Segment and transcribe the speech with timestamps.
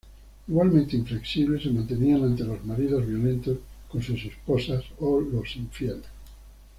[0.47, 6.05] Igualmente inflexible se mantenía ante los maridos violentos con sus esposas o los infieles.